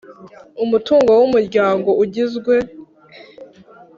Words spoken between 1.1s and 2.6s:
w Umuryango ugizwe